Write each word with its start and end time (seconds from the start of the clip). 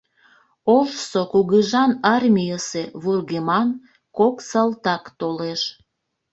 Ожсо 0.77 1.21
кугыжан 1.31 1.91
армийысе 2.13 2.83
вургеман 3.01 3.69
кок 4.17 4.35
салтак 4.49 5.03
толеш. 5.19 5.61